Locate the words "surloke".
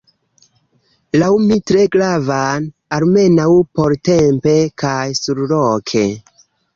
5.21-6.03